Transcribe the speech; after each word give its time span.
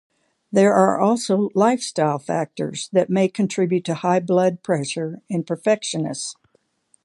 There 0.51 0.73
are 0.73 0.99
also 0.99 1.49
lifestyle 1.53 2.17
factors 2.17 2.89
that 2.91 3.11
may 3.11 3.27
contribute 3.27 3.85
to 3.85 3.93
high 3.93 4.19
blood 4.19 4.63
pressure 4.63 5.21
in 5.29 5.43
perfectionists. 5.43 6.35